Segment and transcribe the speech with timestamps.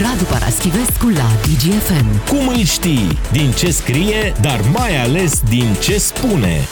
[0.00, 2.06] Radu Paraschivescu la DGFM.
[2.28, 3.18] Cum îl știi?
[3.32, 6.68] Din ce scrie, dar mai ales din ce spune.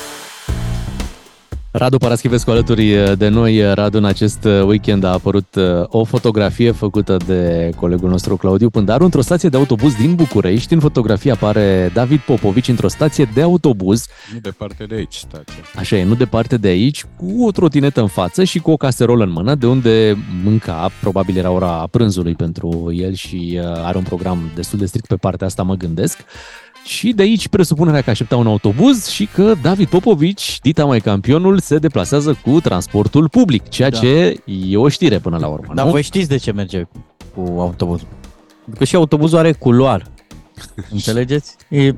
[1.72, 3.74] Radu Paraschivescu alături de noi.
[3.74, 9.04] Radu, în acest weekend a apărut uh, o fotografie făcută de colegul nostru Claudiu Pândaru
[9.04, 10.72] într-o stație de autobuz din București.
[10.72, 14.06] În fotografie apare David Popovici într-o stație de autobuz.
[14.32, 15.62] Nu departe de aici stația.
[15.76, 19.24] Așa e, nu departe de aici, cu o trotinetă în față și cu o caserolă
[19.24, 24.04] în mână, de unde mânca, probabil era ora prânzului pentru el și uh, are un
[24.04, 26.18] program destul de strict pe partea asta, mă gândesc.
[26.84, 31.58] Și de aici presupunerea că aștepta un autobuz și că David Popovici, dita mai campionul,
[31.58, 33.98] se deplasează cu transportul public, ceea da.
[33.98, 35.74] ce e o știre până la urmă.
[35.74, 35.90] Dar nu?
[35.90, 36.82] voi știți de ce merge
[37.34, 38.08] cu autobuzul.
[38.78, 40.06] Că și autobuzul are culoar.
[40.90, 41.56] Înțelegeți?
[41.68, 41.94] E,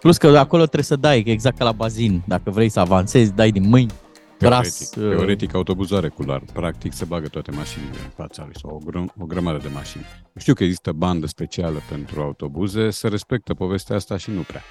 [0.00, 2.22] plus că acolo trebuie să dai, exact ca la bazin.
[2.24, 3.90] Dacă vrei să avansezi, dai din mâini.
[4.38, 4.90] Gras.
[4.90, 6.42] Teoretic, teoretic autobuzul are culoar.
[6.52, 10.04] Practic se bagă toate mașinile în fața lui sau o, gră- o grămadă de mașini.
[10.36, 14.62] Știu că există bandă specială pentru autobuze, se respectă povestea asta și nu prea.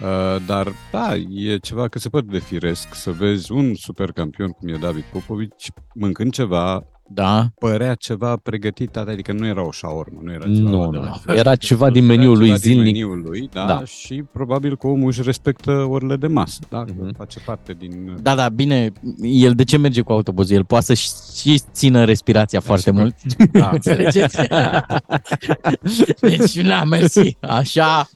[0.00, 4.50] Uh, dar, da, e ceva că se poate de firesc să vezi un super campion
[4.50, 7.46] cum e David Popovici mâncând ceva, Da.
[7.58, 11.20] părea ceva pregătit, adică nu era o șaormă, nu era ceva Nu, de nu, la-
[11.26, 11.34] nu.
[11.34, 12.84] Era ceva din Era meniul lui ceva din zilnic.
[12.84, 13.74] meniul lui, da, Da.
[13.74, 17.06] da, și probabil că omul își respectă orele de masă, da, Mhm.
[17.12, 17.16] mm-hmm.
[17.16, 18.16] face parte din...
[18.22, 18.92] Da, da, bine,
[19.22, 20.56] el de ce merge cu autobuzul?
[20.56, 20.94] El poate să
[21.40, 23.14] și țină respirația foarte și- mult.
[23.52, 24.38] Da, înțelegeți?
[26.20, 27.36] deci, na, mersi.
[27.40, 28.08] Așa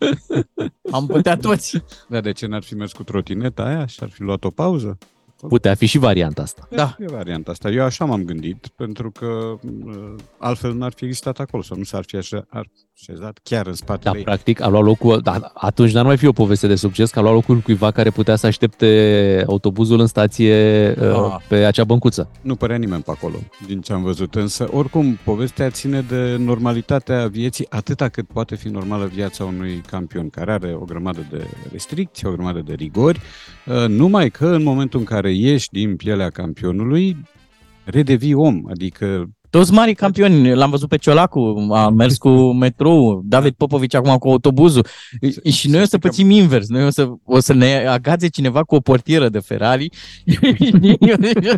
[0.91, 1.83] am putea toți.
[2.09, 4.99] Da, de ce n-ar fi mers cu trotineta aia și ar fi luat o pauză?
[5.49, 6.69] Putea fi și varianta asta.
[6.71, 6.97] Da.
[6.99, 7.71] E varianta asta.
[7.71, 12.05] Eu așa m-am gândit, pentru că uh, altfel n-ar fi existat acolo, sau nu s-ar
[12.07, 14.25] fi așa, ar așezat chiar în Da, spatele ei.
[14.25, 17.23] practic a luat locul, da, atunci n-ar mai fi o poveste de succes, că a
[17.23, 20.55] luat locul cuiva care putea să aștepte autobuzul în stație
[21.01, 21.37] uh, Ah.
[21.49, 22.31] pe acea băncuță.
[22.43, 23.35] Nu părea nimeni pe acolo,
[23.67, 24.35] din ce am văzut.
[24.35, 30.31] Însă, oricum, povestea ține de normalitatea vieții, atâta cât poate fi normală viața unui campion,
[30.31, 33.21] care are o grămadă de restricții, o grămadă de rigori,
[33.67, 37.17] uh, numai că în momentul în care ieși din pielea campionului,
[37.85, 43.55] redevii om, adică Toți mari campioni, l-am văzut pe Ciolacu, a mers cu metrou, David
[43.55, 44.87] Popovici acum cu autobuzul
[45.53, 48.75] și noi o să pățim invers, noi o să, o să ne agațe cineva cu
[48.75, 49.89] o portieră de Ferrari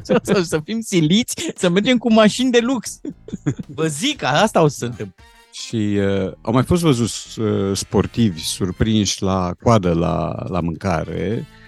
[0.08, 3.00] o să, să fim siliți să mergem cu mașini de lux.
[3.66, 5.24] Vă zic, asta o să se întâmple.
[5.52, 11.62] Și uh, au mai fost văzuți uh, sportivi surprinși la coadă la, la mâncare, uh,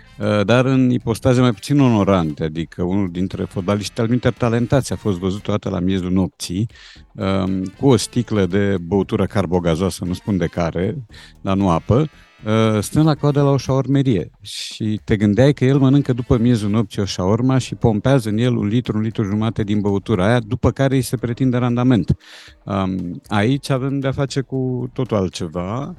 [0.44, 5.18] dar în ipostaze mai puțin onorante, adică unul dintre fotbaliști al minter talentați a fost
[5.18, 6.68] văzut toată la miezul nopții,
[7.14, 10.96] um, cu o sticlă de băutură carbogazoasă, nu spun de care,
[11.40, 12.08] dar nu apă,
[12.44, 16.70] uh, stând la coadă la o șaormerie și te gândeai că el mănâncă după miezul
[16.70, 20.40] nopții o șaorma și pompează în el un litru, un litru jumate din băutura aia,
[20.40, 22.16] după care îi se pretinde randament.
[22.64, 25.94] Um, aici avem de-a face cu totul altceva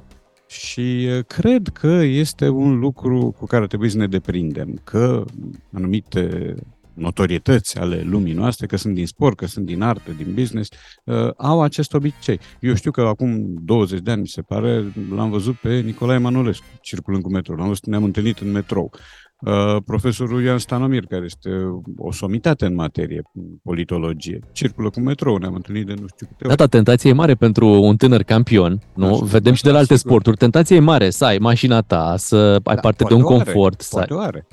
[0.48, 5.24] și uh, cred că este un lucru cu care trebuie să ne deprindem, că
[5.72, 6.54] anumite
[6.98, 10.70] notorietăți ale lumii noastre, că sunt din sport, că sunt din artă, din business,
[11.04, 12.40] uh, au acest obicei.
[12.60, 16.64] Eu știu că acum 20 de ani, mi se pare, l-am văzut pe Nicolae Manolescu
[16.80, 17.56] circulând cu metrou.
[17.56, 18.92] L-am văzut, ne-am întâlnit în metrou.
[19.46, 21.50] Uh, profesorul Ioan Stanomir, care este
[21.96, 26.36] o somitate în materie, în politologie, circulă cu metrou, ne-am întâlnit de nu știu câte
[26.44, 26.56] Da, ori.
[26.56, 29.06] da, tentația e mare pentru un tânăr campion, nu?
[29.06, 30.10] Așa, Vedem și de la da, alte sigur.
[30.10, 30.36] sporturi.
[30.36, 33.26] Tentația e mare să ai mașina ta, să ai Da, parte de poate un o
[33.34, 33.80] are, confort.
[33.80, 34.04] să ai...
[34.06, 34.46] Poate o are.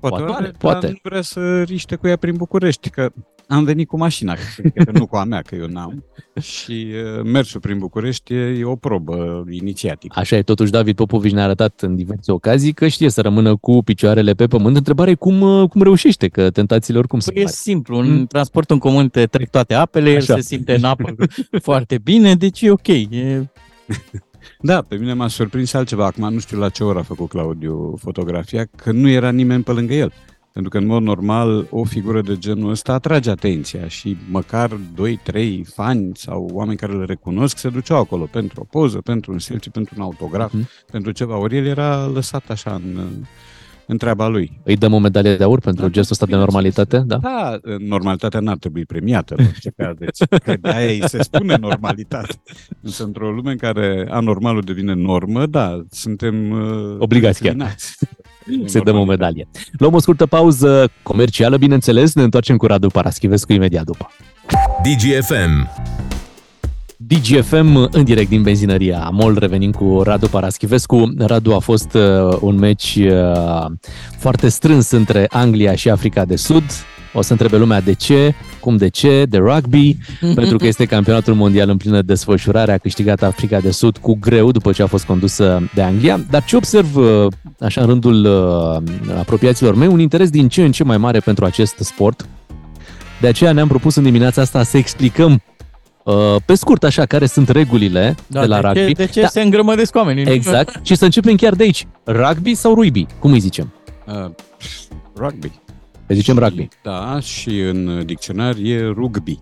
[0.00, 0.58] Poate, Poate o are, are, poate.
[0.58, 0.86] poate.
[0.86, 3.12] dar nu vrea să riște cu ea prin București, că
[3.48, 6.04] am venit cu mașina, că, că nu cu a mea, că eu n-am.
[6.40, 6.86] Și
[7.16, 10.14] uh, mersul prin București e, e o probă inițiativă.
[10.16, 13.82] Așa e, totuși David Popovici ne-a arătat în diverse ocazii că știe să rămână cu
[13.82, 14.76] picioarele pe pământ.
[14.76, 17.56] Întrebarea e cum, uh, cum reușește, că tentațiile oricum sunt Păi e mari.
[17.56, 20.34] simplu, în transportul în comun te trec toate apele, el Așa.
[20.34, 21.14] se simte în apă
[21.62, 22.88] foarte bine, deci e ok.
[22.88, 23.46] E...
[24.60, 26.06] Da, pe mine m-a surprins altceva.
[26.06, 29.72] Acum nu știu la ce oră a făcut Claudiu fotografia, că nu era nimeni pe
[29.72, 30.12] lângă el.
[30.52, 35.64] Pentru că, în mod normal, o figură de genul ăsta atrage atenția și măcar 2-3
[35.74, 39.70] fani sau oameni care îl recunosc se duceau acolo pentru o poză, pentru un selfie,
[39.74, 40.68] pentru un autograf, Mhm.
[40.90, 41.36] pentru ceva.
[41.36, 43.08] Ori el era lăsat așa în,
[43.88, 44.60] în treaba lui.
[44.64, 46.64] Îi dăm o medalie de aur pentru Da, gestul ăsta de bineînțeles.
[46.64, 46.98] normalitate?
[47.06, 47.16] Da?
[47.16, 51.56] Da, normalitatea n-ar trebui premiată în orice caz, deci că de aia îi se spune
[51.60, 52.34] normalitate.
[52.82, 57.52] Însă într-o lume în care anormalul devine normă, da, suntem uh, Obligați chiar.
[57.54, 57.98] disciplinați.
[58.72, 59.48] Să dăm o medalie.
[59.78, 64.08] Luăm o scurtă pauză comercială, bineînțeles, ne întoarcem cu Radu Paraschivescu imediat după.
[64.82, 65.68] DGFM.
[67.00, 71.12] DGFM în direct din benzinăria Amol, revenim cu Radu Paraschivescu.
[71.18, 73.64] Radu a fost uh, un meci uh,
[74.16, 76.64] foarte strâns între Anglia și Africa de Sud.
[77.12, 79.96] O să întrebe lumea de ce, cum de ce, de rugby,
[80.34, 84.50] pentru că este campionatul mondial în plină desfășurare, a câștigat Africa de Sud cu greu
[84.50, 86.20] după ce a fost condusă de Anglia.
[86.30, 87.26] Dar ce observ, uh,
[87.60, 91.44] așa în rândul uh, apropiaților mei, un interes din ce în ce mai mare pentru
[91.44, 92.28] acest sport.
[93.20, 95.57] De aceea ne-am propus în dimineața asta să explicăm uh,
[96.46, 98.94] pe scurt așa care sunt regulile Da, de la de rugby.
[98.94, 100.24] Ce, de ce Da, se îngrămădesc oamenii?
[100.24, 100.86] Exact.
[100.86, 101.86] Și să începem chiar de aici.
[102.04, 103.06] Rugby sau rugby?
[103.18, 103.72] Cum îi zicem?
[104.06, 104.30] Uh,
[105.16, 105.50] rugby.
[106.06, 106.68] Îi zicem rugby.
[106.82, 109.38] Da, și în dicționar e rugby.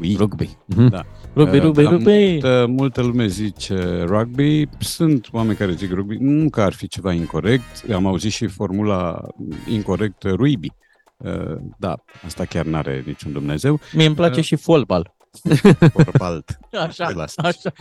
[0.00, 0.14] Ui.
[0.18, 0.56] Rugby.
[0.64, 0.88] Mhm.
[0.88, 1.02] Da.
[1.34, 2.10] Rugby, Uh, rugby, dar rugby.
[2.30, 4.66] Multă, multă lume zice rugby.
[4.78, 6.16] Sunt oameni care zic rugby.
[6.20, 7.90] Nu că ar fi ceva incorrect.
[7.94, 9.20] Am auzit și formula
[9.68, 10.72] incorrectă ruibi.
[11.16, 11.94] Uh, Da,
[12.26, 13.80] asta chiar n-are niciun Dumnezeu.
[13.92, 15.14] Mie îmi place Uh, și fotbal.
[15.92, 16.58] Porpalt.
[16.72, 17.34] Așa, Te las.
[17.36, 17.72] așa.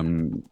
[0.00, 0.44] Um,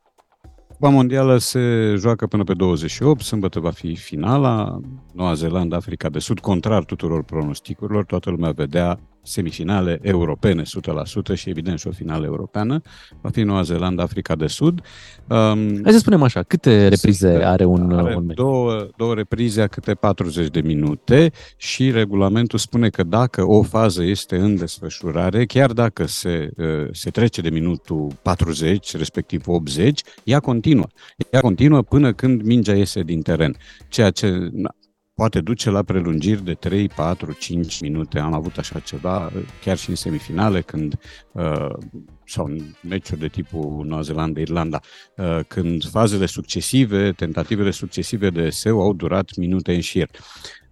[0.69, 4.81] Cupa Mondială se joacă până pe 28, sâmbătă va fi finala,
[5.13, 11.49] Noua Zeelandă, Africa de Sud, contrar tuturor pronosticurilor, toată lumea vedea semifinale europene 100% și
[11.49, 12.81] evident și o finală europeană,
[13.21, 14.81] va fi Noua Zeelandă, Africa de Sud.
[15.29, 18.37] Um, Hai să spunem așa, câte reprize Sunt- are un, are un meci?
[18.37, 24.03] două, două reprize a câte 40 de minute și regulamentul spune că dacă o fază
[24.03, 30.41] este în desfășurare, chiar dacă se, uh, se trece de minutul 40, respectiv 80, ea
[30.41, 30.87] continuă.
[31.31, 33.57] Ea continuă până când mingea iese din teren,
[33.89, 34.75] ceea ce na,
[35.15, 38.19] poate duce la prelungiri de 3, 4, 5 minute.
[38.19, 40.99] Am avut așa ceva uh, chiar și în semifinale, când
[41.33, 41.75] uh,
[42.25, 44.81] sau în meciuri de tipul Noua Zeelandă-Irlanda,
[45.17, 50.11] uh, când fazele succesive, tentativele succesive de SEU au durat minute în șir.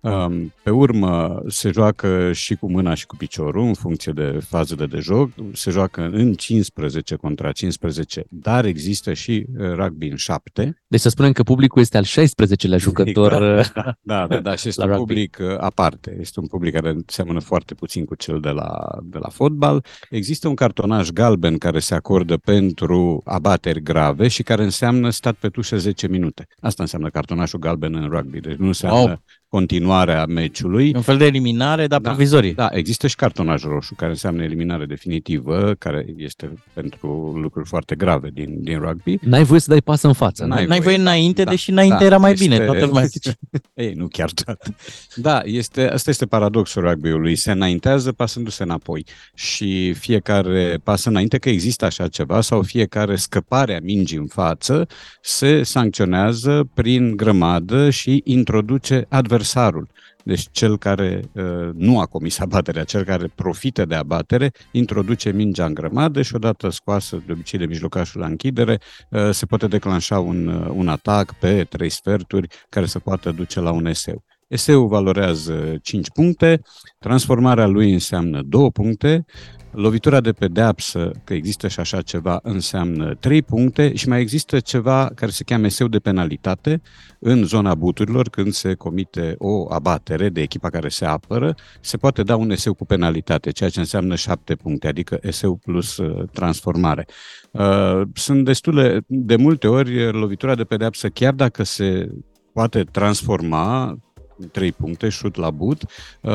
[0.02, 4.86] Um, Pe urmă se joacă și cu mâna și cu piciorul în funcție de fazele
[4.86, 10.82] de joc, se joacă în 15 contra 15, dar există și uh, rugby în 7.
[10.86, 13.32] Deci să spunem că publicul este al 16-lea jucător.
[13.74, 15.12] Da, da, da, da și este La un rugby.
[15.12, 16.16] public uh, aparte.
[16.20, 19.84] Este un public care seamănă foarte puțin cu cel de la, de la fotbal.
[20.10, 25.48] Există un cartonaj galben care se acordă pentru abateri grave și care înseamnă stat pe
[25.48, 26.46] tușă 10 minute.
[26.60, 29.22] Asta înseamnă cartonașul galben în rugby, deci nu înseamnă Wow.
[29.56, 30.92] Continuarea meciului.
[30.94, 32.08] Un fel de eliminare, dar Da.
[32.08, 32.52] provizorie.
[32.52, 38.30] Da, există și cartonaj roșu, care înseamnă eliminare definitivă, care este pentru lucruri foarte grave
[38.32, 39.18] din, din rugby.
[39.20, 40.44] N-ai voie să dai pasă în față.
[40.44, 42.64] N-ai N-ai voie înainte, Da, deși înainte da, era mai este- bine.
[42.64, 43.32] Toată lumea zice.
[43.74, 44.74] Ei, nu chiar toată.
[45.14, 47.36] Da, este, asta este paradoxul rugby-ului.
[47.36, 53.76] Se înaintează pasându-se înapoi și fiecare pas înainte, că există așa ceva, sau fiecare scăpare
[53.76, 54.86] a mingii în față,
[55.22, 59.06] se sancționează prin grămadă și introduce
[59.42, 59.88] adversarul.
[60.24, 65.64] Deci cel care uh, nu a comis abaterea, cel care profită de abatere, introduce mingea
[65.64, 70.18] în grămadă și odată scoasă de obicei de mijlocașul la închidere, uh, se poate declanșa
[70.18, 74.24] un, uh, un atac pe trei sferturi care se poate duce la un eseu.
[74.52, 76.62] Eseul valorează 5 puncte,
[76.98, 79.24] transformarea lui înseamnă 2 puncte,
[79.70, 85.10] lovitura de pedeapsă, că există și așa ceva, înseamnă 3 puncte și mai există ceva
[85.14, 86.82] care se cheamă eseu de penalitate
[87.18, 92.22] în zona buturilor, când se comite o abatere de echipa care se apără, se poate
[92.22, 97.06] da un eseu cu penalitate, ceea ce înseamnă 7 puncte, adică eseu plus uh, transformare.
[97.50, 102.08] Uh, sunt destule, de multe ori, lovitura de pedeapsă, chiar dacă se
[102.52, 103.98] poate transforma
[104.46, 105.82] 3 puncte, șut la but,
[106.20, 106.32] uh,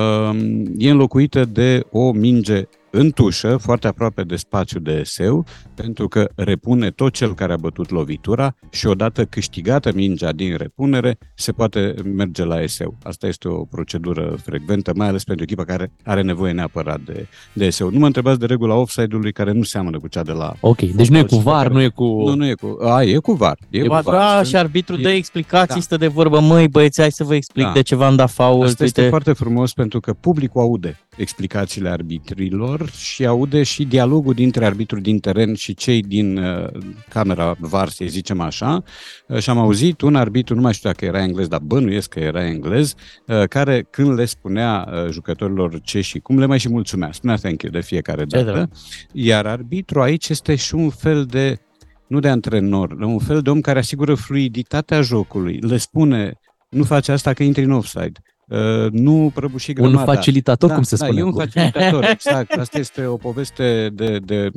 [0.77, 5.45] e înlocuită de o minge în tușă, foarte aproape de spațiu de eseu,
[5.75, 11.17] pentru că repune tot cel care a bătut lovitura și odată câștigată mingea din repunere,
[11.35, 12.97] se poate merge la eseu.
[13.03, 17.65] Asta este o procedură frecventă, mai ales pentru echipa care are nevoie neapărat de, de
[17.65, 17.89] eseu.
[17.89, 20.53] Nu mă întrebați de regula offside-ului care nu seamănă cu cea de la...
[20.59, 22.03] Ok, deci nu e cu și pe VAR, care- nu e cu...
[22.03, 22.77] Nu, nu e cu...
[22.83, 23.57] A, e cu VAR.
[23.69, 24.03] E, E cu VAR.
[24.03, 25.81] da, Sunt- și arbitru dă e- explicații, da.
[25.81, 27.71] stă de vorbă, măi băieți, hai să vă explic Da.
[27.71, 28.63] de ce v-am dat fault.
[28.63, 29.11] Asta este uite.
[29.11, 35.19] foarte frumos pentru că publicul aude explicațiile arbitrilor și aude și dialogul dintre arbitru din
[35.19, 36.67] teren și cei din uh,
[37.09, 38.83] camera VAR, să zicem așa.
[39.27, 42.19] Uh, și am auzit un arbitru, nu mai știu dacă era englez, dar bănuiesc că
[42.19, 42.93] era englez,
[43.27, 47.11] uh, care când le spunea uh, jucătorilor ce și cum, le mai și mulțumea.
[47.11, 48.51] Spunea thank you de fiecare Ce dată.
[48.51, 48.79] drăguț.
[49.11, 51.59] Iar arbitru aici este și un fel de
[52.07, 55.59] nu de antrenor, un fel de om care asigură fluiditatea jocului.
[55.59, 58.19] Le spune, nu face asta că intri în offside.
[58.47, 60.13] Uh, nu prăbuși un grămada.
[60.13, 61.39] facilitator, cum se da, spune e un acum.
[61.39, 62.51] facilitator, exact.
[62.51, 64.51] Asta este o poveste de, de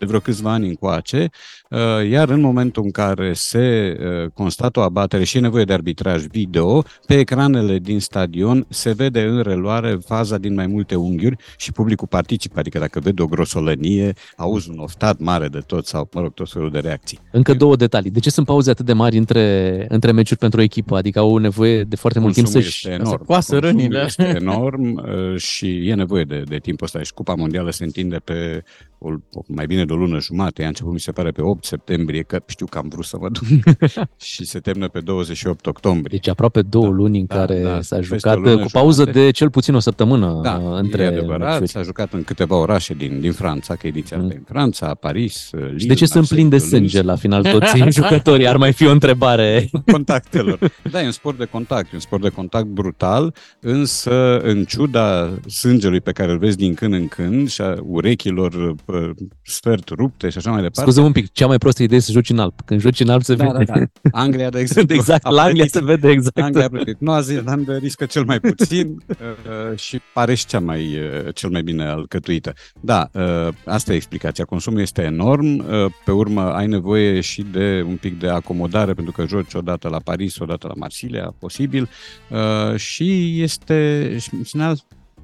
[0.00, 1.30] de vreo câțiva ani încoace,
[1.70, 1.78] uh,
[2.10, 6.22] iar în momentul în care se uh, constată o abatere și e nevoie de arbitraj
[6.22, 11.72] video, pe ecranele din stadion se vede în reluare faza din mai multe unghiuri și
[11.72, 16.20] publicul participă, adică dacă vede o grosolănie, auzi un oftat mare de tot sau, mă
[16.20, 17.18] rog, tot felul de reacții.
[17.30, 18.10] Încă două detalii.
[18.10, 20.96] De ce sunt pauze atât de mari între, între meciuri pentru o echipă?
[20.96, 22.88] Adică au nevoie de foarte mult timp Consumul să-și...
[22.88, 23.24] este enorm.
[23.24, 24.02] coasă Consumul rănile.
[24.06, 27.02] Este enorm uh, și e nevoie de, de timpul ăsta.
[27.02, 28.64] Și Cupa Mondială se întinde pe
[29.02, 30.64] o, o- mai bine de o lună jumate.
[30.64, 33.28] A început, mi se pare, pe 8 septembrie, că știu că am vrut să mă
[33.28, 33.44] duc.
[34.30, 36.18] și se termină pe 28 octombrie.
[36.22, 38.68] Deci aproape două Da, luni în da, care da, s-a peste jucat o lună cu
[38.72, 39.24] pauză jumate.
[39.24, 41.68] de cel puțin o săptămână Da, uh, între e adevărat, meciuri.
[41.68, 44.22] s-a jucat în câteva orașe din, din Franța, că ediția Mm.
[44.22, 46.76] asta e în Franța, Paris, Lille, Și de ce sunt Marseille, plini de Toulouse.
[46.76, 48.46] sânge la final toți jucătorii?
[48.48, 49.70] Ar mai fi o întrebare.
[49.92, 50.58] contactelor.
[50.90, 55.30] Da, e un sport de contact, e un sport de contact brutal, însă în ciuda
[55.46, 59.10] sângelui pe care îl vezi din când în când și a urechilor uh,
[59.42, 60.90] sfert rupte și așa mai departe.
[60.90, 62.52] Scuze un pic, cea mai prostă idee e să joci în alb.
[62.64, 63.64] Când joci în alb se Da, vede.
[63.64, 63.84] da, da.
[64.22, 64.94] Anglia, de exemplu.
[64.94, 66.38] exact, a la Anglia plătit- se vede exact.
[66.38, 66.96] Anglia a plătit.
[67.00, 71.62] Noua Zeelandă riscă cel mai puțin uh, și pare și cea mai, uh, cel mai
[71.62, 72.52] bine alcătuită.
[72.80, 74.44] Da, uh, asta e explicația.
[74.44, 75.64] Consumul este enorm, uh,
[76.04, 79.98] pe urmă ai nevoie și de un pic de acomodare pentru că joci odată la
[79.98, 81.88] Paris, odată la Marsilia, posibil,
[82.30, 84.78] uh, și este și în final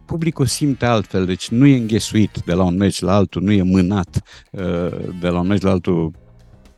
[0.06, 3.62] publicul simte altfel, deci nu e înghesuit de la un meci la altul, nu e
[3.62, 4.62] mânat uh,
[5.20, 6.12] de la un meci la altul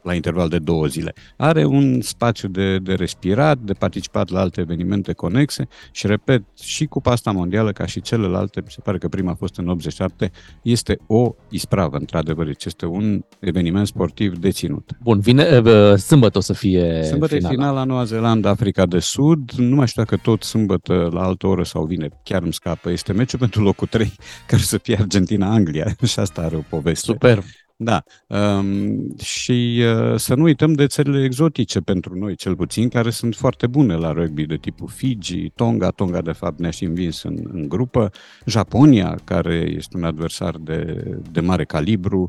[0.02, 1.14] la interval de două zile.
[1.36, 6.86] Are un spațiu de, de respirat, de participat la alte evenimente conexe și, repet, și
[6.86, 10.30] Cupa asta mondială, ca și celelalte, mi se pare că prima a fost în 87,
[10.62, 12.46] este o ispravă, într-adevăr.
[12.46, 14.90] Deci este un eveniment sportiv deținut.
[15.02, 17.54] Bun, vine, uh, sâmbătă o să fie Sâmbătă e finala.
[17.54, 19.50] finala Noua Zeelandă, Africa de Sud.
[19.50, 22.90] Nu mai știu dacă tot sâmbătă la altă oră sau vine, chiar îmi scapă.
[22.90, 24.12] Este meciul pentru locul 3,
[24.46, 27.12] care să fie Argentina-Anglia și asta are o poveste.
[27.12, 27.44] Super.
[27.80, 33.10] Da, um, și uh, să nu uităm de țările exotice pentru noi, cel puțin, care
[33.10, 37.22] sunt foarte bune la rugby, de tipul Fiji, Tonga, Tonga de fapt ne-a și învins
[37.22, 38.10] în, în grupă,
[38.46, 42.28] Japonia, care este un adversar de, de mare calibru,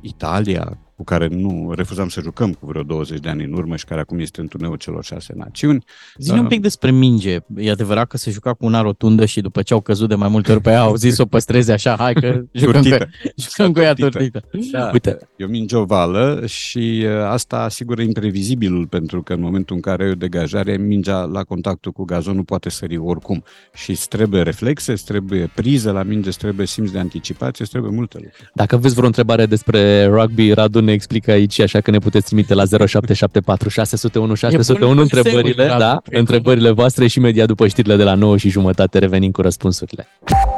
[0.00, 3.84] Italia, cu care nu refuzam să jucăm cu vreo 20 de ani în urmă și
[3.84, 5.84] care acum este în turneul celor șase națiuni.
[6.18, 7.38] Zi un pic despre minge.
[7.56, 10.28] E adevărat că se juca cu una rotundă și după ce au căzut de mai
[10.28, 13.08] multe ori pe ea, au zis să o păstreze așa, hai că jucăm cu, Turtită.
[13.50, 14.40] jucăm cu ea Turtită.
[14.50, 14.78] turtită.
[14.78, 15.18] Da, Uite.
[15.36, 20.04] e o minge ovală și uh, asta asigură imprevizibilul, pentru că în momentul în care
[20.04, 23.44] ai o degajare, mingea la contactul cu gazon nu poate sări oricum.
[23.74, 27.70] Și îți trebuie reflexe, îți trebuie priză la minge, îți trebuie simț de anticipație, îți
[27.70, 28.50] trebuie multe lucruri.
[28.54, 32.54] Dacă aveți vreo întrebare despre rugby, Radu ne explică aici, așa că ne puteți trimite
[32.54, 37.66] la 0774 601 601 bun întrebările, Radu, da, cred că- întrebările voastre și imediat după
[37.68, 40.06] știrile de la 9 și jumătate revenim cu răspunsurile.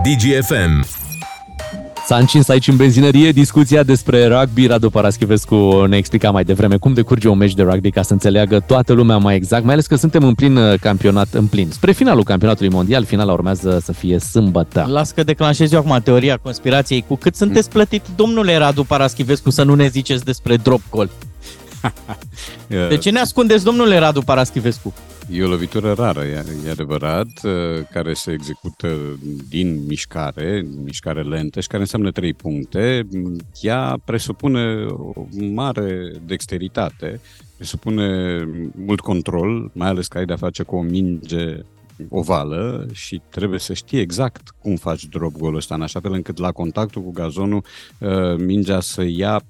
[0.03, 0.87] DGFM.
[2.07, 4.67] S-a încins aici în benzinărie discuția despre rugby.
[4.67, 8.61] Radu Paraschivescu ne explica mai devreme cum decurge un meci de rugby ca să înțeleagă
[8.61, 11.71] toată lumea mai exact, mai ales că suntem în plin uh, campionat, în plin.
[11.71, 14.87] Spre finalul campionatului mondial, finala urmează să fie sâmbătă.
[14.89, 17.05] Las că declanșez eu acum teoria conspirației.
[17.09, 21.11] Cu cât sunteți plătit, domnule Radu Paraschivescu, să nu ne ziceți despre drop goal?
[22.89, 24.95] De ce ne ascundeți, domnule Radu Paraschivescu?
[25.31, 27.53] E o lovitură rară, e, e adevărat, uh,
[27.91, 33.09] care se execută din mișcare, mișcare lentă și care înseamnă trei puncte.
[33.61, 37.21] Ea presupune o mare dexteritate,
[37.57, 38.39] presupune
[38.75, 41.57] mult control, mai ales că ai de-a face cu o minge
[42.09, 46.39] ovală și trebuie să știi exact cum faci drop goal ăsta, în așa fel încât
[46.39, 47.65] la contactul cu gazonul
[47.99, 49.43] uh, mingea să ia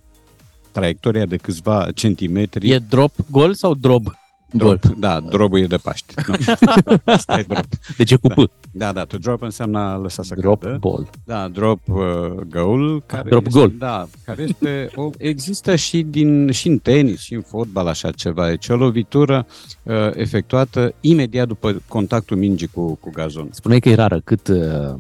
[0.73, 2.71] traiectoria de câțiva centimetri.
[2.71, 4.07] E drop goal sau drob
[4.59, 4.77] goal?
[4.81, 6.15] Drop, da, drobul e de Paște.
[6.27, 6.97] Nu.
[7.05, 7.65] Asta e drop.
[7.97, 8.51] Deci e cu P.
[8.73, 10.77] Da, da, to drop înseamnă a lăsa să Drop cadă.
[10.81, 11.11] ball.
[11.25, 11.97] Da, drop uh,
[12.49, 13.03] goal.
[13.07, 13.73] Care Drop este, goal.
[13.79, 18.49] Da, care este o, există și, din, și în tenis și în fotbal așa ceva.
[18.49, 19.47] Deci o lovitură
[19.83, 23.49] uh, efectuată imediat după contactul mingii cu, cu gazon.
[23.51, 24.21] Spuneai că e rară.
[24.25, 24.95] Cât, uh,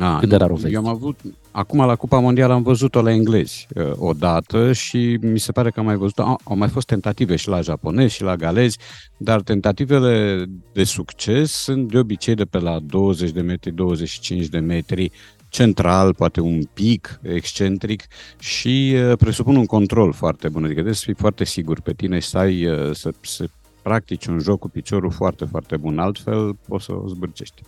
[0.00, 0.74] Ah, Cât de rar o vezi?
[0.74, 5.38] Eu am avut, acum la Cupa Mondială am văzut-o la englezi uh, odată și mi
[5.38, 8.22] se pare că am mai văzut au, au mai fost tentative și la japonezi și
[8.22, 8.78] la galezi,
[9.16, 14.58] dar tentativele de succes sunt de obicei de pe la 20 de metri, 25 de
[14.58, 15.10] metri,
[15.48, 18.06] central, poate un pic excentric
[18.38, 22.18] și uh, presupun un control foarte bun, adică trebuie să fii foarte sigur pe tine
[22.18, 23.48] și să ai, uh, să, să
[23.82, 27.62] practici un joc cu piciorul foarte, foarte bun, altfel poți să o zbârcești.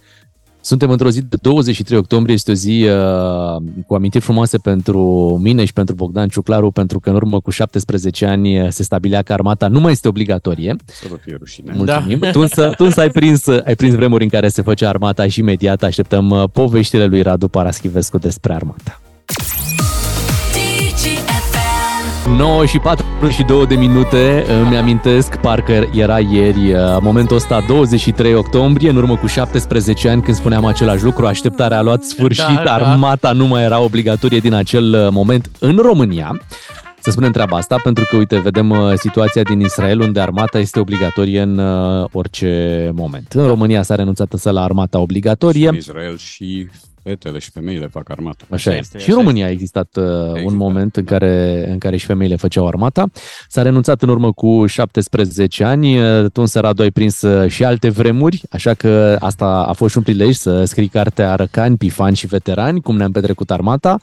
[0.64, 5.00] Suntem într-o zi de 23 octombrie, este o zi uh, cu amintiri frumoase pentru
[5.42, 9.22] mine și pentru Bogdan Ciuclaru, pentru că în urmă cu 17 ani uh, se stabilea
[9.22, 10.76] că armata nu mai este obligatorie.
[10.86, 11.72] Să vă fie rușine.
[11.76, 12.18] Mulțumim.
[12.18, 12.30] Da.
[12.30, 15.40] Tu, însă, tu însă ai prins, ai prins vremuri în care se făcea armata și
[15.40, 19.01] imediat așteptăm uh, poveștile lui Radu Paraschivescu despre armata.
[22.28, 28.90] 9 și 42 de minute, îmi amintesc, parcă era ieri, uh, momentul ăsta, 23 octombrie,
[28.90, 32.74] în urmă cu 17 ani, când spuneam același lucru, așteptarea a luat sfârșit, Da, da.
[32.74, 36.40] armata nu mai era obligatorie din acel uh, moment în România.
[37.00, 40.80] Să spunem treaba asta, pentru că, uite, vedem uh, situația din Israel, unde armata este
[40.80, 43.32] obligatorie în uh, orice moment.
[43.32, 45.68] În România s-a renunțat însă la armata obligatorie.
[45.68, 46.68] În Israel și
[47.02, 48.44] fetele și femeile fac armată.
[48.50, 48.80] Așa Așa este.
[48.80, 51.10] este, Și în așa România a existat uh, un Există, moment în da.
[51.10, 53.04] care, în care și femeile făceau armata.
[53.48, 55.98] S-a renunțat în urmă cu 17 ani.
[55.98, 59.90] Uh, Tu, însă, Radu, ai prins uh, și alte vremuri, așa că asta a fost
[59.90, 63.98] și un prilej să scrii cartea Răcani, Pifani și Veterani, cum ne-am petrecut armata,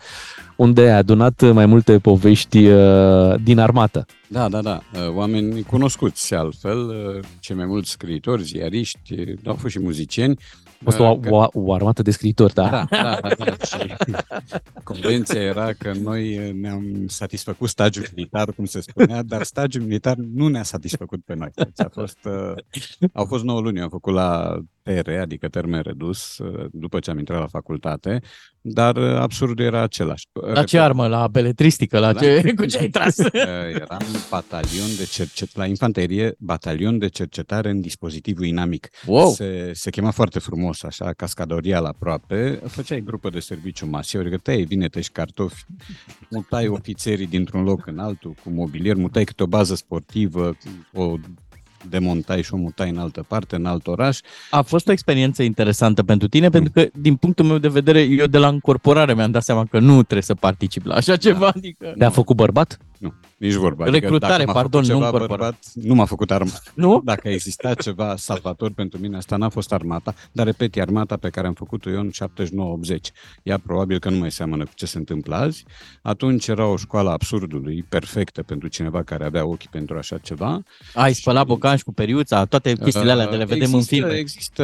[0.55, 4.05] unde ai adunat mai multe povești uh, din armată.
[4.27, 4.79] Da, da, da.
[4.93, 10.37] Uh, Oameni cunoscuți altfel, uh, cei mai mulți scriitori, ziariști, uh, au fost și muzicieni.
[10.79, 12.69] A fost o, Uh, că- o, o armată de scriitori, da?
[12.69, 13.55] Da, da, da, da.
[13.65, 13.95] Și
[14.83, 20.15] convenția era că noi uh, ne-am satisfăcut stagiul militar, cum se spunea, dar stagiul militar
[20.15, 21.50] nu ne-a satisfăcut pe noi.
[21.55, 22.53] Deci a fost, uh,
[23.13, 24.59] au fost 9 luni, am făcut la
[24.93, 28.22] TR, adică termen redus, uh, după ce am intrat la facultate,
[28.62, 30.27] dar uh, absurdul era același.
[30.53, 31.08] La ce armă?
[31.08, 32.00] La beletristică?
[32.00, 32.19] La Da.
[32.19, 33.17] ce, cu ce ai tras?
[33.39, 38.89] Uh, Eram batalion de cercet la infanterie, batalion de cercetare în dispozitivul inamic.
[39.05, 39.31] Wow!
[39.31, 42.62] Se, se chema foarte frumos, așa, cascadorial aproape.
[42.67, 45.65] Făceai grupă de serviciu masiv, adică tăiai vinete și cartofi,
[46.29, 50.58] mutai ofițerii dintr-un loc în altul cu mobilier, mutai câte o bază sportivă,
[50.93, 51.15] o
[51.89, 54.19] demontai și o mutai în altă parte, în alt oraș.
[54.50, 58.25] A fost o experiență interesantă pentru tine, pentru că, din punctul meu de vedere, eu
[58.25, 61.48] de la încorporare mi-am dat seama că nu trebuie să particip la așa ceva.
[61.55, 61.93] Adică...
[61.98, 62.77] Te-a făcut bărbat?
[62.99, 63.85] Nu, nici vorba.
[63.85, 65.41] Recrutare, dacă m-a făcut pardon, nu ceva încorporare.
[65.41, 66.61] bărbat, nu m-a făcut armata.
[66.73, 67.01] Nu?
[67.05, 71.17] Dacă a existat ceva salvator pentru mine, asta n-a fost armata, dar repet, e armata
[71.17, 72.09] pe care am făcut-o eu în
[72.93, 72.95] 79-80.
[73.43, 75.65] Ea probabil că nu mai seamănă cu ce se întâmplă azi.
[76.01, 80.63] Atunci era o școală absurdului, perfectă pentru cineva care avea ochii pentru așa ceva.
[80.93, 84.17] Ai spălat bocanci cu periuța, toate chestiile alea de le vedem există, în filme.
[84.17, 84.63] Există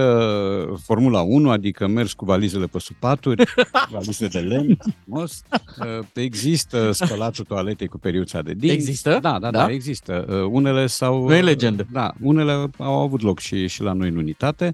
[0.84, 3.44] Formula 1, adică mers cu valizele pe supaturi,
[3.92, 5.42] valize de lemn, frumos.
[5.80, 8.76] Uh, Există spălatul toaletei cu periuța de dinți.
[8.76, 9.10] Există?
[9.10, 9.66] Da, da, da, Da?
[9.66, 10.26] da există.
[10.30, 11.88] Uh, Unele sau Nu e legendă.
[11.92, 14.74] Da, unele au avut loc și, și la noi în unitate.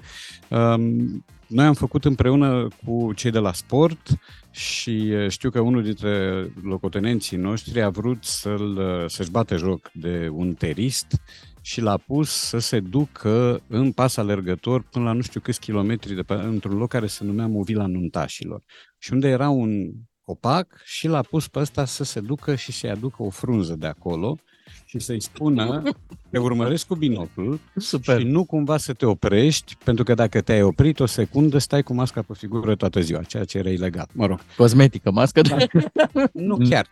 [0.49, 4.07] Um, Noi am făcut împreună cu cei de la sport
[4.51, 9.91] și uh, știu că unul dintre locotenenții noștri a vrut să-l, uh, să-și bate joc
[9.93, 11.21] de un terist
[11.61, 16.15] și l-a pus să se ducă în pas alergător până la nu știu câți kilometri
[16.15, 18.61] de pe, într-un loc care se numea Movila Nuntașilor.
[18.97, 19.91] Și unde era un
[20.25, 23.87] copac și l-a pus pe ăsta să se ducă și să-i aducă o frunză de
[23.87, 24.37] acolo
[24.85, 25.81] și să-i spună
[26.29, 28.19] te urmăresc cu binoclul Super.
[28.19, 31.93] și nu cumva să te oprești, pentru că dacă te-ai oprit o secundă, stai cu
[31.93, 34.07] masca pe figură toată ziua, ceea ce era ilegal.
[34.13, 35.67] Mă rog, Cosmetică, mască de...
[36.33, 36.87] nu chiar.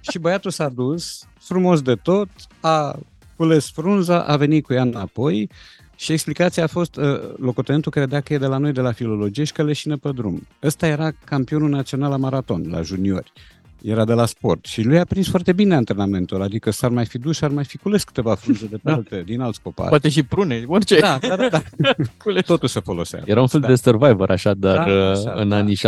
[0.00, 2.28] și băiatul s-a dus, frumos de tot,
[2.60, 2.98] a
[3.36, 5.50] cules frunza, a venit cu ea înapoi
[5.96, 7.04] și explicația a fost, uh,
[7.36, 10.46] locotenentul credea că e de la noi, de la filologie și că leșină pe drum.
[10.62, 13.32] Ăsta era campionul național la maraton, la juniori.
[13.86, 17.18] Era de la sport și lui a prins foarte bine antrenamentul, adică s-ar mai fi
[17.18, 19.88] dus și ar mai fi cules câteva frunze de pe alte, din alți copaci.
[19.88, 21.00] Poate și prune, orice.
[21.00, 21.62] Da, da, da, da.
[22.22, 22.40] Cule.
[22.40, 23.22] Totul se folosea.
[23.24, 23.66] Era un fel da.
[23.66, 25.56] de survivor, așa, dar Da, uh, așa, în da.
[25.56, 25.78] anii 70-80.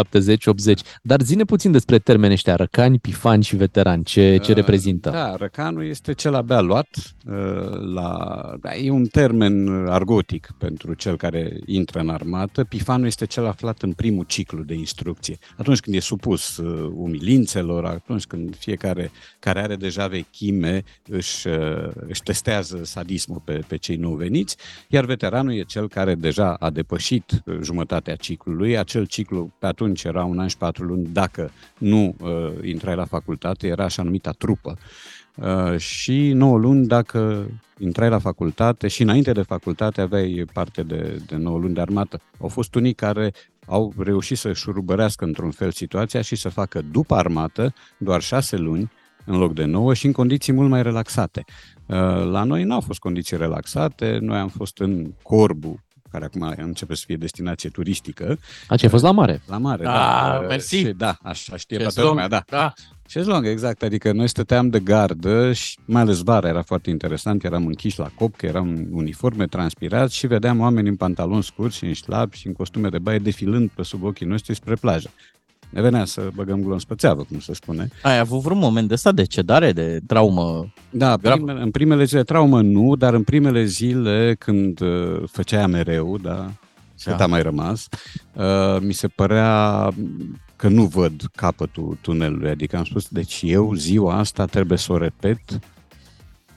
[1.02, 4.04] Dar zine puțin despre termeni ăștia, răcani, pifani și veterani.
[4.04, 5.11] Ce, ce Uh, reprezintă?
[5.11, 6.88] Da, răcanul este cel abia luat.
[7.26, 7.34] uh,
[7.94, 12.64] La, da, e un termen argotic pentru cel care intră în armată.
[12.64, 15.38] Pifanul este cel aflat în primul ciclu de instrucție.
[15.56, 21.90] Atunci când e supus uh, umilințelor, atunci când fiecare care are deja vechime își, uh,
[22.07, 24.57] își testează sadismul pe, pe cei nou veniți,
[24.88, 28.79] iar veteranul e cel care deja a depășit uh, jumătatea ciclului.
[28.79, 32.29] Acel ciclu pe atunci era un an și patru luni, dacă nu uh,
[32.62, 34.79] intrai la facultate, era așa numita trupă.
[35.35, 41.22] Uh, și 9 luni dacă intrai la facultate și înainte de facultate aveai parte de,
[41.27, 42.20] de 9 luni de armată.
[42.40, 43.33] Au fost unii care
[43.68, 48.90] au reușit să șurubărească într-un fel situația și să facă după armată doar 6 luni
[49.24, 51.44] în loc de 9 și în condiții mult mai relaxate.
[51.87, 51.96] Uh,
[52.31, 57.02] La noi n-au fost condiții relaxate, noi am fost în Corbu, care acum începe să
[57.07, 59.42] fie destinație turistică, A, ce ai fost la mare?
[59.46, 59.87] la mare.
[59.87, 59.92] Ah,
[60.40, 60.44] da.
[60.48, 60.76] mersi.
[60.76, 62.09] Și, da, așa știe toată Șezlong.
[62.14, 62.42] lumea, da.
[62.46, 62.72] Da.
[63.10, 67.66] Șezlong, exact, adică noi stăteam de gardă și mai ales vara era foarte interesant, eram
[67.66, 71.84] închiși la cop, că eram în uniforme, transpirați și vedeam oameni în pantaloni scurți și
[71.84, 75.10] în șlapi și în costume de baie defilând pe sub ochii noștri spre plajă.
[75.70, 77.88] Ne venea să băgăm glon pe țeavă, cum se spune.
[78.02, 80.72] Ai avut vreun moment de ăsta de cedare, de traumă?
[80.90, 81.34] Da, Grav.
[81.36, 86.52] prime, în primele zile traumă nu, dar în primele zile când uh, făcea mereu, da,
[87.04, 87.24] cât Da.
[87.24, 87.88] a mai rămas,
[88.34, 89.88] uh, mi se părea
[90.58, 92.50] că nu văd capătul tunelului.
[92.50, 95.60] Adică am spus, deci eu ziua asta trebuie să o repet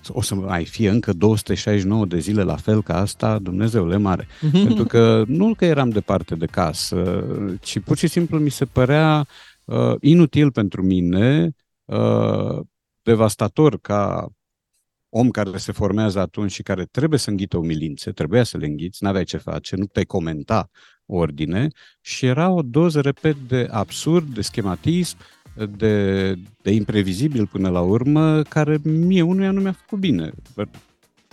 [0.08, 4.28] o să mai fie încă 269 de zile la fel ca asta, Dumnezeule mare.
[4.52, 7.26] Pentru că nu că eram departe de casă,
[7.62, 9.28] ci pur și simplu mi se părea
[9.66, 12.60] uh, inutil pentru mine, uh,
[13.02, 14.30] devastator ca
[15.10, 19.04] om care se formează atunci și care trebuie să înghită umilințe, trebuia să le înghiți,
[19.04, 20.70] n-aveai ce face, nu te comenta
[21.16, 21.68] ordine
[22.02, 25.18] și era o doză, repet, de absurd, de schematism,
[25.78, 30.32] de, de imprevizibil până la urmă, care mie unuia nu mi-a făcut bine.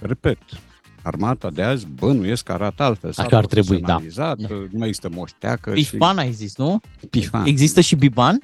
[0.01, 0.39] Repet,
[1.03, 3.13] armata de azi bănuiesc că arată altfel.
[3.17, 4.01] Așa ar trebui, da.
[4.37, 5.71] Nu mai există moșteacă.
[5.71, 6.21] Pifan și...
[6.21, 6.81] ai zis, nu?
[7.11, 7.47] Pifan.
[7.47, 8.41] Există și Biban?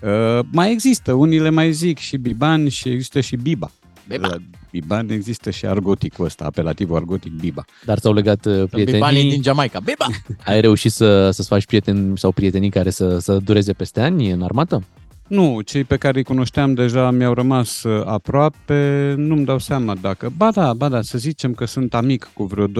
[0.00, 3.70] Uh, mai există, unii le mai zic și Biban și există și Biba.
[4.08, 4.36] Biba.
[4.72, 7.64] La Biban există și argoticul ăsta, apelativul argotic Biba.
[7.84, 8.92] Dar ți-au legat uh, prietenii...
[8.92, 10.06] Biban e din Jamaica, Biba!
[10.52, 14.42] Ai reușit să, să-ți faci prieteni sau prietenii care să, să dureze peste ani în
[14.42, 14.82] armată?
[15.26, 20.32] Nu, cei pe care îi cunoșteam deja mi-au rămas uh, aproape, nu-mi dau seama dacă...
[20.36, 22.70] Ba da, ba da, să zicem că sunt amic cu vreo 2-3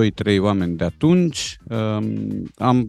[0.41, 1.59] oameni de atunci.
[1.69, 2.89] Um, am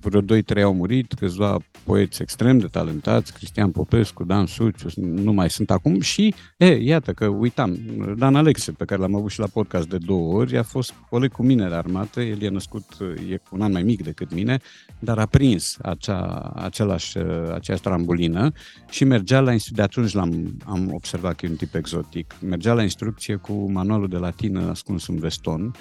[0.00, 5.50] vreo 2-3 au murit, câțiva poeți extrem de talentați, Cristian Popescu, Dan Suciu, nu mai
[5.50, 7.78] sunt acum și, e, iată că uitam,
[8.16, 11.32] Dan Alexe, pe care l-am avut și la podcast de două ori, a fost coleg
[11.32, 12.84] cu mine de armată, el e născut,
[13.30, 14.58] e un an mai mic decât mine,
[14.98, 17.18] dar a prins acea, același,
[17.52, 18.52] aceeași trambulină
[18.90, 22.72] și mergea la instrucție, de atunci l-am am observat că e un tip exotic, mergea
[22.72, 25.74] la instrucție cu manualul de latină ascuns în veston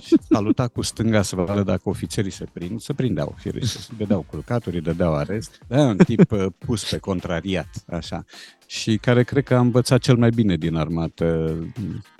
[0.00, 2.92] și saluta cu stânga să vadă dacă ofițerii se prind, se
[3.24, 8.24] prindeau, firește, se vedeau culcaturi, dădeau arest, da, un tip uh, pus pe contrariat, așa,
[8.66, 11.56] și care cred că a învățat cel mai bine din armată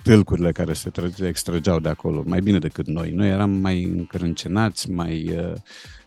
[0.02, 0.90] tâlcurile care se
[1.26, 3.10] extrageau de acolo, mai bine decât noi.
[3.10, 5.52] Noi eram mai încrâncenați, mai uh,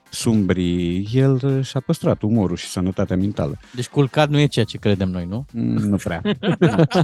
[0.10, 3.57] sumbri, el și-a păstrat umorul și sănătatea mentală.
[3.75, 5.45] Deci culcat nu e ceea ce credem noi, nu?
[5.53, 6.21] Mm, nu prea.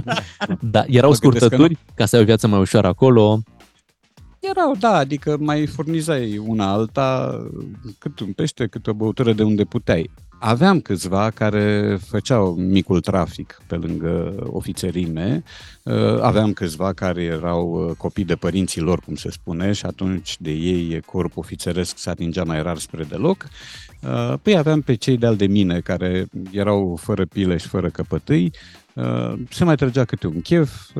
[0.74, 3.42] da, erau mă scurtături ca să ai o viață mai ușoară acolo.
[4.50, 7.38] Erau, da, adică mai furnizai una alta,
[7.98, 10.10] cât un pește, cât o băutură de unde puteai.
[10.38, 15.42] Aveam câțiva care făceau micul trafic pe lângă ofițerii mei,
[15.82, 20.36] uh, aveam câțiva care erau uh, copii de părinții lor, cum se spune, și atunci
[20.40, 23.48] de ei corpul ofițeresc se atingea mai rar spre deloc.
[24.02, 28.52] Uh, păi aveam pe cei de-al de mine care erau fără pile și fără căpătâi,
[29.48, 30.90] se mai trăgea câte un chef,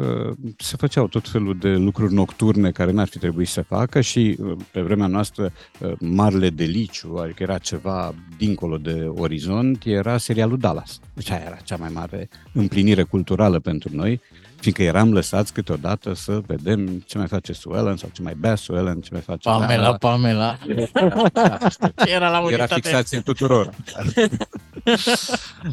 [0.59, 4.39] se făceau tot felul de lucruri nocturne care n-ar fi trebuit să facă și
[4.71, 5.53] pe vremea noastră
[5.99, 11.01] marele deliciu, adică era ceva dincolo de orizont, era serialul Dallas.
[11.15, 14.21] Deci aia era cea mai mare împlinire culturală pentru noi
[14.65, 19.01] fiindcă eram lăsați câteodată să vedem ce mai face Suelen sau ce mai bea Suelen,
[19.01, 19.49] ce mai face...
[19.49, 20.59] Pamela, da, Pamela.
[22.05, 23.71] ce era la Era fixație tuturor.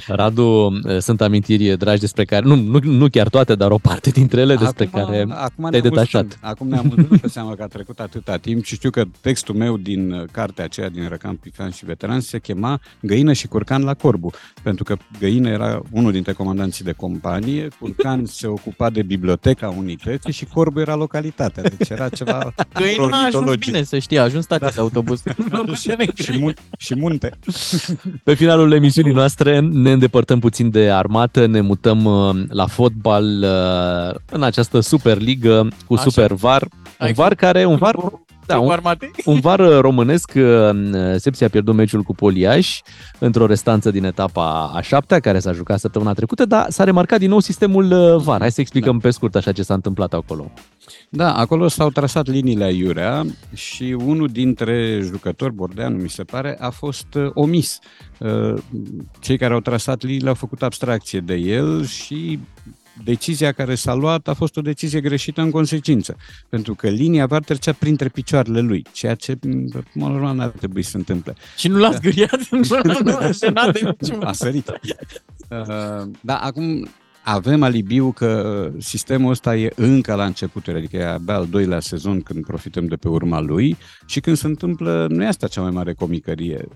[0.08, 4.42] Radu, sunt amintiri dragi despre care, nu, nu, nu chiar toate, dar o parte dintre
[4.42, 6.38] ele despre acum, care acum te-ai detașat.
[6.42, 9.78] Acum ne-am văzut pe seama că a trecut atâta timp și știu că textul meu
[9.78, 14.32] din cartea aceea din Răcan, Pifan și Veteran se chema Găină și Curcan la Corbu,
[14.64, 19.74] pentru că Găină era unul dintre comandanții de companie, Curcan se ocupa ocupat de biblioteca
[19.78, 21.64] unității și Corbu era localitatea.
[21.64, 24.74] Deci era ceva Găina a ajuns bine, să știi, a ajuns stația da.
[24.74, 25.24] de autobuz.
[26.16, 27.32] și, mun- și munte.
[28.24, 34.20] Pe finalul emisiunii noastre ne îndepărtăm puțin de armată, ne mutăm uh, la fotbal uh,
[34.32, 36.04] în această Superligă cu Așa.
[36.04, 36.68] Super VAR.
[37.00, 37.96] Un VAR care, un VAR
[38.54, 38.74] da, un,
[39.26, 40.70] un var uh, românesc, uh,
[41.16, 42.82] Sepsia a pierdut meciul cu Poliaș
[43.20, 47.30] într-o restanță din etapa a șaptea, care s-a jucat săptămâna trecută, dar s-a remarcat din
[47.30, 48.40] nou sistemul uh, VAR.
[48.40, 49.00] Hai să explicăm da.
[49.02, 50.52] pe scurt așa ce s-a întâmplat acolo.
[51.10, 56.70] Da, acolo s-au trasat liniile aiurea și unul dintre jucători, Bordeanu mi se pare, a
[56.70, 57.80] fost omis.
[59.20, 62.40] Cei care au trasat liniile au făcut abstracție de el și
[63.04, 66.18] decizia care s-a luat a fost o decizie greșită în consecință,
[66.50, 69.38] pentru că linia va trecea printre picioarele lui, ceea ce,
[69.94, 71.36] mă normal, n-ar trebui să se întâmple.
[71.58, 72.40] Și nu l-a zgâriat?
[74.30, 74.72] a sărit.
[75.52, 76.90] Uh, da, acum
[77.24, 82.22] avem alibiu că sistemul ăsta e încă la începuturi, adică e abia al doilea sezon
[82.22, 85.72] când profităm de pe urma lui și când se întâmplă, nu e asta cea mai
[85.72, 86.68] mare comicărie.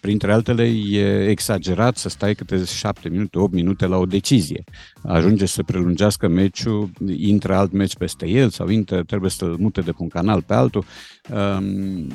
[0.00, 4.64] Printre altele, e exagerat să stai câte șapte minute, 8 minute la o decizie.
[5.02, 9.90] Ajunge să prelungească meciul, intră alt meci peste el sau intră, trebuie să-l mute de
[9.90, 10.84] pe un canal pe altul.
[11.32, 12.06] Um,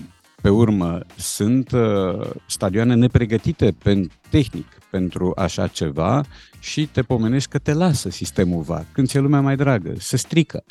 [0.45, 6.24] pe urmă, sunt uh, stadioane nepregătite pen, tehnic pentru așa ceva
[6.60, 8.86] și te pomenești că te lasă sistemul VAR.
[8.91, 10.63] Când ți-e lumea mai dragă, se strică.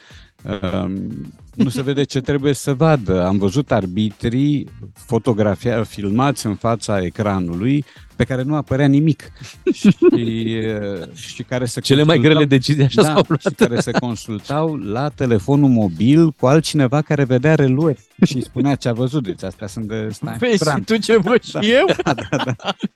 [0.44, 0.90] Uh,
[1.55, 3.24] nu se vede ce trebuie să vadă.
[3.24, 7.85] Am văzut arbitrii fotografia, filmați în fața ecranului,
[8.16, 9.33] pe care nu apărea nimic
[9.72, 13.40] și, uh, și care se Cele mai grele decizii așa da, s-au luat.
[13.40, 18.74] și care se consultau la telefonul mobil cu altcineva care vedea reluări și îi spunea
[18.74, 19.22] ce a văzut.
[19.22, 20.77] Deci astea sunt de stai, Vezi ecran.
[20.77, 21.87] și tu ce văd și eu?
[22.05, 22.55] Da, da, da.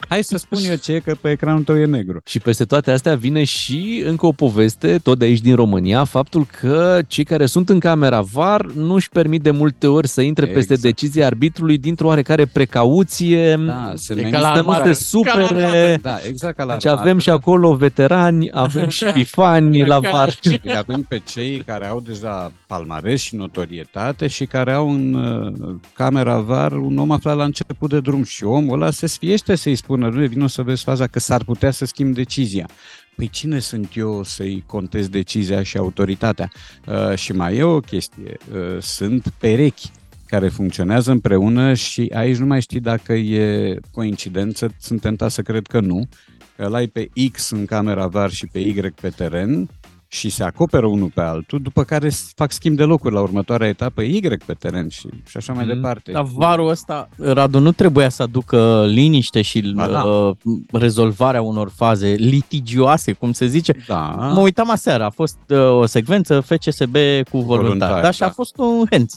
[0.09, 2.21] Hai să spun eu ce e, că pe ecranul tău e negru.
[2.25, 6.47] Și peste toate astea vine și încă o poveste, tot de aici din România, faptul
[6.61, 10.45] că cei care sunt în camera VAR nu își permit de multe ori să intre
[10.47, 10.81] peste Exact.
[10.83, 13.57] decizia arbitrului dintr-o oarecare precauție.
[13.57, 14.89] Da, se E menține- ca la să nu armată.
[14.89, 15.99] te supere.
[16.03, 20.39] Da, exact ca la Deci avem și acolo veterani, avem și bifani la VAR.
[20.43, 25.75] Îi avem pe cei care au deja palmares și notorietate și care au în uh,
[25.95, 29.75] camera VAR un om aflat la început de drum și omul ăla se sfiește să-i
[29.75, 32.69] spună, nu vino să vezi faza că s-ar putea să schimb decizia.
[33.17, 36.51] Păi cine sunt eu să-i contez decizia și autoritatea?
[36.87, 39.91] Uh, și mai e o chestie, uh, sunt perechi
[40.27, 45.67] care funcționează împreună și aici nu mai știi dacă e coincidență, sunt tentat să cred
[45.67, 46.09] că nu,
[46.57, 49.69] că ăla e pe X în camera VAR și pe Y pe teren
[50.11, 53.69] și se acoperă unul pe altul, după care s- fac schimb de locuri la următoarea
[53.69, 55.75] etapă Y pe teren și, și așa mai Mhm.
[55.75, 56.13] departe.
[56.13, 60.03] Dar varul ăsta, Radu, nu trebuia să aducă liniște și Ba da.
[60.05, 60.37] uh,
[60.73, 63.85] rezolvarea unor faze litigioase, cum se zice.
[63.87, 66.97] Da, Mă uitam aseară, a fost uh, o secvență FCSB
[67.31, 68.33] cu voluntari, Voluntari, da, și a da.
[68.33, 69.17] fost un hands.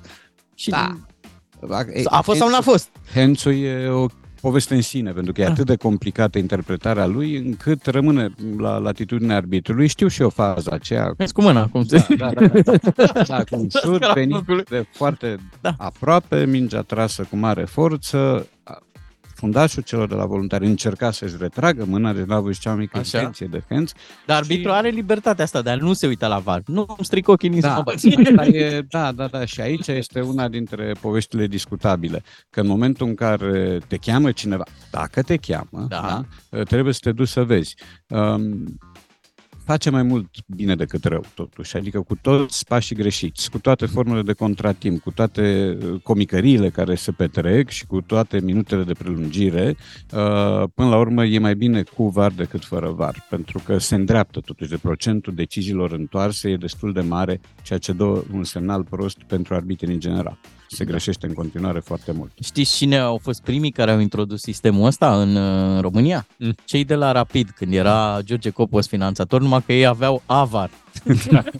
[0.56, 0.96] Și Da.
[2.06, 2.90] a fost sau n-a fost?
[3.14, 4.06] Hențul e o
[4.42, 9.36] poveste în sine, pentru că e atât de complicată interpretarea lui, încât rămâne la latitudinea
[9.36, 9.88] arbitrului.
[9.88, 11.14] Știu și eu faza aceea.
[11.18, 12.74] Vezi cu mâna, cum se Da, da, da.
[13.14, 13.24] da.
[13.28, 14.64] da cu un șut Scala venit locului.
[14.70, 15.74] de foarte Da.
[15.78, 18.48] aproape, mingea trasă cu mare forță,
[19.42, 22.80] fundașul celor de la voluntari încerca să-și retragă mâna, deci n-a avut și cea mai
[22.80, 23.18] mică Așa.
[23.18, 23.92] intenție de hands.
[24.26, 26.62] Dar arbitrul are libertatea asta de a nu se uita la var.
[26.66, 28.10] Nu îmi stric ochii nici să mă Da, băți.
[28.36, 33.08] da, e, da, da, da, și aici este una dintre poveștile discutabile, că în momentul
[33.08, 36.26] în care te cheamă cineva, dacă te cheamă, Da.
[36.50, 37.76] da, trebuie să te duci să vezi.
[38.08, 38.78] Um,
[39.72, 41.78] face mai mult bine decât rău, totuși.
[41.78, 46.96] Adică cu toți pașii greșiți, cu toate formele de contratimp, cu toate uh, comicăriile care
[46.96, 49.76] se petrec și cu toate minutele de prelungire,
[50.14, 53.96] uh, până la urmă e mai bine cu VAR decât fără VAR, pentru că se
[53.96, 58.84] îndreaptă totuși de procentul deciziilor întoarse, e destul de mare, ceea ce dă un semnal
[58.84, 60.38] prost pentru arbitrii în general.
[60.76, 62.32] Se greșește în continuare foarte mult.
[62.44, 66.28] Știți cine au fost primii care au introdus sistemul ăsta în uh, România?
[66.38, 66.56] Mm.
[66.66, 70.70] Cei de la Rapid, când era George Copos finanțator, numai că ei aveau avar.
[71.32, 71.44] Da,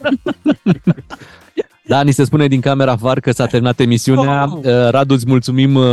[2.00, 4.48] ni se spune din camera VAR că s-a terminat emisiunea.
[4.52, 4.60] Oh!
[4.64, 5.84] Uh, Radu, îți mulțumim uh,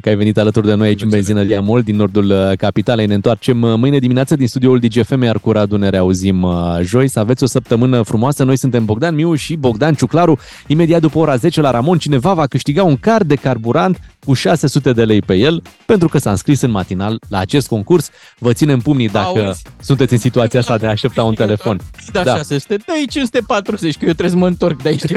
[0.00, 3.06] că ai venit alături de noi aici în benzinăria Mol, din nordul uh, capitalei.
[3.06, 7.08] Ne întoarcem uh, mâine dimineață din studioul DGFM, iar cu Radu ne reauzim uh, joi.
[7.08, 8.44] Să aveți o săptămână frumoasă.
[8.44, 10.38] Noi suntem Bogdan Miu și Bogdan Ciuclaru.
[10.66, 14.92] Imediat după ora 10 la Ramon, cineva va câștiga un card de carburant cu 600
[14.92, 18.10] de lei pe el, pentru că s-a înscris în matinal la acest concurs.
[18.38, 19.62] Vă ținem pumnii dacă Auzi?
[19.80, 21.80] sunteți în situația asta de a aștepta un telefon.
[22.12, 22.30] Da, Da.
[22.30, 22.36] da.
[22.36, 25.02] 600, dă 540, că eu trebuie să mă întorc de aici.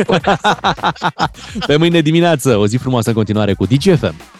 [1.67, 4.15] Pe mâine dimineață, o zi frumoasă în continuare cu DGFM.